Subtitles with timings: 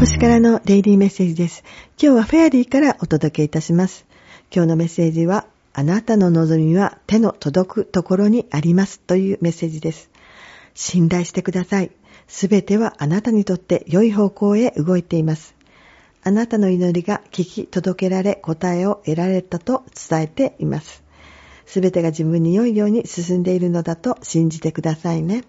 [0.00, 1.62] 星からのデイリーメッセージです。
[2.02, 4.06] 今日はフェアリーからお届けいたします。
[4.50, 10.08] 今日のメッセージは、あなたの望みは手の届くところにありますというメッセージです。
[10.72, 11.90] 信頼してください。
[12.28, 15.54] すべてはあなたにとって良い方向へ動いています。
[16.22, 21.04] あなたの祈りが聞き届けられ答えを得られたと伝えています。
[21.66, 25.44] すべてが自分に良いように進んでいるのだと信じてくださいね。